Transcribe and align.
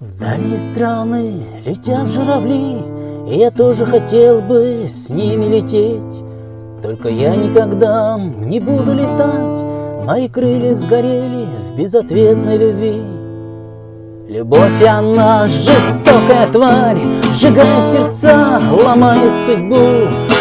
В 0.00 0.16
дальние 0.16 0.60
страны 0.60 1.42
летят 1.66 2.06
журавли, 2.12 2.78
И 3.28 3.36
я 3.36 3.50
тоже 3.50 3.84
хотел 3.84 4.40
бы 4.40 4.86
с 4.88 5.10
ними 5.10 5.56
лететь. 5.56 6.22
Только 6.80 7.08
я 7.08 7.34
никогда 7.34 8.16
не 8.16 8.60
буду 8.60 8.94
летать, 8.94 10.04
Мои 10.04 10.28
крылья 10.28 10.76
сгорели 10.76 11.48
в 11.66 11.76
безответной 11.76 12.58
любви. 12.58 13.02
Любовь, 14.28 14.80
она 14.86 15.48
жестокая 15.48 16.46
тварь, 16.52 17.02
Сжигает 17.34 17.92
сердца, 17.92 18.62
ломает 18.70 19.32
судьбу. 19.46 19.82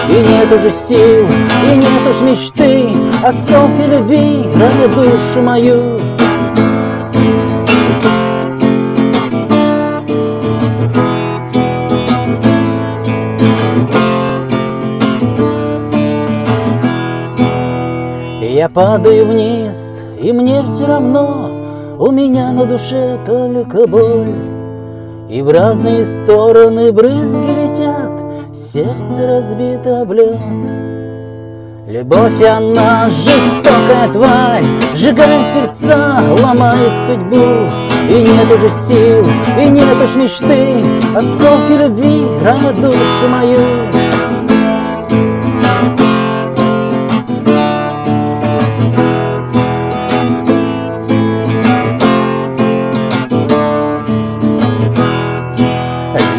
И 0.08 0.14
нет 0.14 0.52
уже 0.52 0.72
сил, 0.88 1.26
и 1.66 1.76
нет 1.76 2.08
уж 2.08 2.22
мечты, 2.22 2.90
Осколки 3.24 3.90
любви 3.90 4.44
ранят 4.54 4.94
душу 4.94 5.42
мою. 5.42 6.07
Я 18.58 18.70
падаю 18.70 19.28
вниз, 19.28 20.02
и 20.20 20.34
мне 20.34 20.64
все 20.64 20.88
равно, 20.88 21.96
У 22.00 22.10
меня 22.10 22.52
на 22.52 22.66
душе 22.66 23.20
только 23.28 23.86
боль. 23.86 24.34
И 25.30 25.44
в 25.44 25.50
разные 25.52 26.04
стороны 26.04 26.92
брызги 26.92 27.52
летят, 27.52 28.10
Сердце 28.56 29.28
разбито 29.28 30.02
об 30.02 30.12
лед. 30.12 30.40
Любовь, 31.88 32.42
она 32.42 33.08
жестокая 33.12 34.10
тварь, 34.12 34.66
Сжигает 34.96 35.54
сердца, 35.54 36.24
ломает 36.42 36.94
судьбу. 37.06 37.46
И 38.10 38.24
нет 38.24 38.52
уже 38.52 38.72
сил, 38.88 39.24
и 39.62 39.70
нет 39.70 39.98
уж 40.04 40.16
мечты, 40.16 40.84
Осколки 41.16 41.74
любви 41.74 42.26
ранят 42.44 42.82
душу 42.82 43.28
мою. 43.30 43.87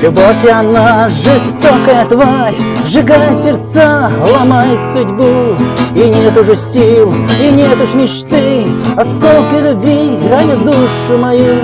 Любовь, 0.03 0.49
она 0.49 1.09
жестокая 1.09 2.07
тварь, 2.07 2.55
Сжигает 2.87 3.43
сердца, 3.43 4.11
ломает 4.33 4.79
судьбу. 4.93 5.57
И 5.95 6.09
нет 6.09 6.37
уже 6.37 6.57
сил, 6.57 7.13
и 7.41 7.51
нет 7.51 7.81
уж 7.81 7.95
мечты, 7.95 8.65
Осколки 8.97 9.61
любви 9.61 10.19
ранят 10.31 10.65
душу 10.65 11.19
мою. 11.19 11.57